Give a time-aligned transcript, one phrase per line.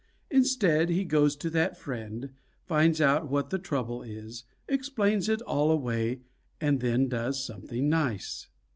[0.31, 2.31] Instead, he goes to that friend,
[2.65, 6.21] finds out what the trouble is, explains it all away,
[6.59, 8.47] and then does something nice.